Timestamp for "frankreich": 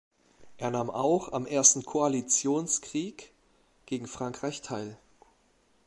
4.07-4.63